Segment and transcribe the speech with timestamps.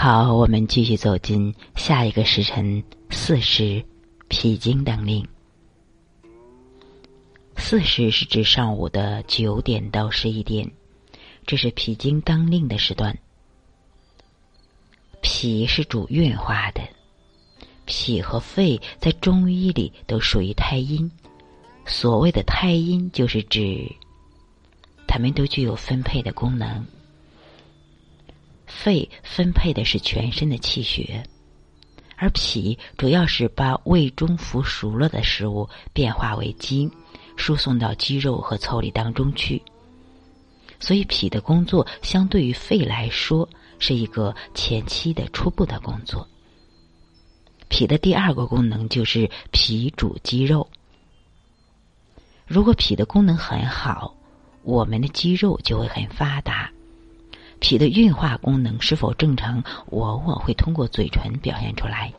[0.00, 3.84] 好，我们继续走进下一个时辰巳时，
[4.28, 5.26] 脾经当令。
[7.56, 10.70] 巳时是指上午的九点到十一点，
[11.44, 13.18] 这是脾经当令的时段。
[15.20, 16.80] 脾是主运化的，
[17.84, 21.10] 脾和肺在中医里都属于太阴。
[21.86, 23.84] 所谓的太阴，就是指
[25.08, 26.86] 它们都具有分配的功能。
[28.68, 31.24] 肺分配的是全身的气血，
[32.16, 36.88] 而脾主要是把胃中腐熟了的食物变化为精，
[37.36, 39.60] 输送到肌肉和腠理当中去。
[40.78, 43.48] 所以，脾的工作相对于肺来说
[43.80, 46.28] 是一个前期的初步的工作。
[47.68, 50.68] 脾的第二个功能就是脾主肌肉。
[52.46, 54.14] 如果脾的功能很好，
[54.62, 56.70] 我们的肌肉就会很发达。
[57.60, 62.12] 脾的运化功能是否正常，往往会通过嘴唇表现出来。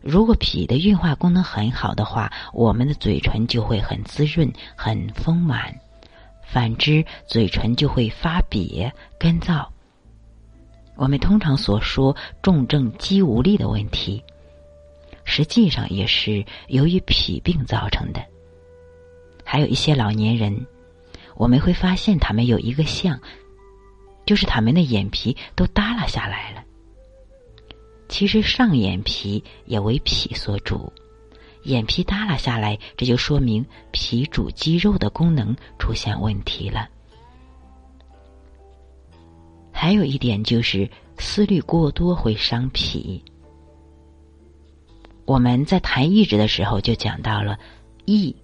[0.00, 5.72] 如果脾的运化功能很好的话，我们的嘴唇就会很滋润、很丰满；
[6.46, 9.66] 反之，嘴唇就会发瘪、干燥。
[10.96, 14.22] 我们通常所说重症肌无力的问题，
[15.24, 18.22] 实际上也是由于脾病造成的。
[19.42, 20.66] 还有一些老年人，
[21.34, 23.18] 我们会发现他们有一个像。
[24.24, 26.64] 就是他们的眼皮都耷拉下来了。
[28.08, 30.92] 其实上眼皮也为脾所主，
[31.64, 36.88] 眼皮耷拉下来，这就说明脾主肌肉的功能出现问题了。
[39.72, 40.88] 还有一点就是
[41.18, 43.22] 思虑过多会伤脾。
[45.24, 47.58] 我们在谈意志的时候就讲到了，
[48.04, 48.34] 意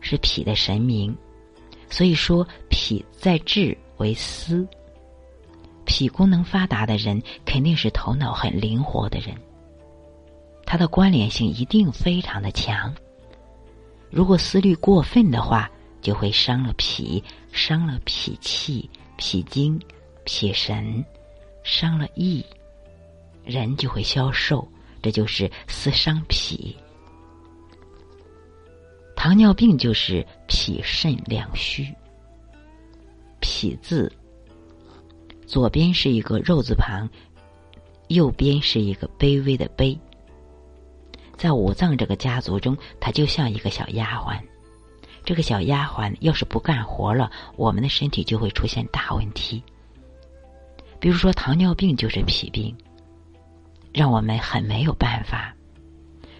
[0.00, 1.16] 是脾的神明，
[1.88, 4.68] 所以说脾在志为思。
[5.92, 9.36] 脾功能发达的人，肯定是头脑很灵活的人。
[10.64, 12.94] 他的关联性一定非常的强。
[14.10, 15.70] 如果思虑过分的话，
[16.00, 17.22] 就会伤了脾，
[17.52, 18.88] 伤了脾气、
[19.18, 19.78] 脾经、
[20.24, 21.04] 脾神，
[21.62, 22.42] 伤了意，
[23.44, 24.66] 人就会消瘦。
[25.02, 26.74] 这就是思伤脾。
[29.14, 31.86] 糖尿病就是脾肾两虚。
[33.40, 34.10] 脾字。
[35.52, 37.06] 左边是一个肉字旁，
[38.08, 39.98] 右边是一个卑微的卑。
[41.36, 44.40] 在五脏这个家族中，它就像一个小丫鬟。
[45.26, 49.62] 这个小丫鬟要是不干活了，我们的身体就会出现大问题。
[50.98, 52.74] 比如说糖尿病就是脾病，
[53.92, 55.54] 让我们很没有办法。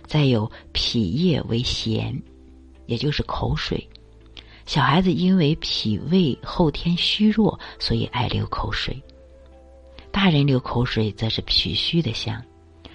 [0.07, 2.19] 再有脾液为涎，
[2.87, 3.87] 也就是口水。
[4.65, 8.95] 小孩子因为脾胃后天虚弱，所以爱流口水；
[10.11, 12.43] 大人流口水则是脾虚的象。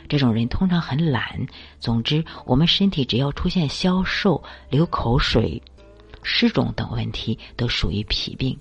[0.10, 1.46] 这种人通常很懒。
[1.80, 5.62] 总之，我们身体只要出现消瘦、流口水、
[6.24, 8.58] 湿肿等问题，都属于脾病。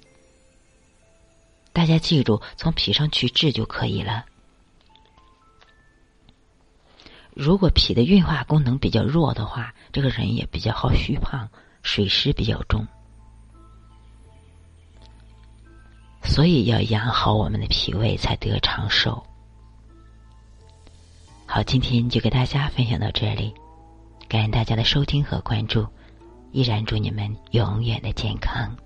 [1.72, 4.24] 大家记住，从脾上去治就可以了。
[7.32, 11.48] 如果脾的运化功能比较弱的话，这个人也比较好虚胖，
[11.82, 12.84] 水湿比较重。
[16.26, 19.24] 所以要养好我们的脾胃，才得长寿。
[21.46, 23.54] 好，今天就给大家分享到这里，
[24.28, 25.86] 感谢大家的收听和关注，
[26.52, 28.76] 依然祝你们永远的健康。